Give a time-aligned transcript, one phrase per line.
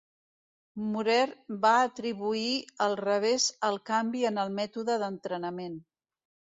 [0.93, 1.25] Murer
[1.67, 2.49] va atribuir
[2.87, 5.83] el revés al canvi en el mètode d'entrenament.